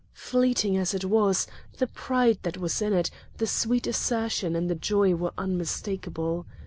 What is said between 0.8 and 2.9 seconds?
it was, the pride that was